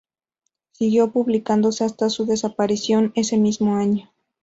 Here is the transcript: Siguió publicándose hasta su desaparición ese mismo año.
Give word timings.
Siguió 0.71 1.11
publicándose 1.11 1.83
hasta 1.83 2.09
su 2.09 2.25
desaparición 2.25 3.11
ese 3.15 3.37
mismo 3.37 3.75
año. 3.75 4.09